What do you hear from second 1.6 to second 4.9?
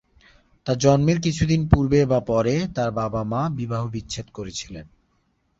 পূর্বে বা পরে তার বাবা-মা বিবাহবিচ্ছেদ করেছিলেন।